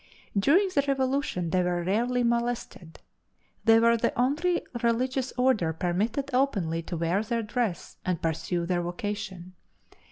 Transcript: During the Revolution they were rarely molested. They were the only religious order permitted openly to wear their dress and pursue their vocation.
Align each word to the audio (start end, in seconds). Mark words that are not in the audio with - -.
During 0.35 0.69
the 0.73 0.83
Revolution 0.87 1.51
they 1.51 1.61
were 1.61 1.83
rarely 1.83 2.23
molested. 2.23 3.01
They 3.65 3.77
were 3.79 3.97
the 3.97 4.19
only 4.19 4.65
religious 4.81 5.31
order 5.37 5.73
permitted 5.73 6.31
openly 6.33 6.81
to 6.81 6.97
wear 6.97 7.21
their 7.21 7.43
dress 7.43 7.97
and 8.03 8.19
pursue 8.19 8.65
their 8.65 8.81
vocation. 8.81 9.53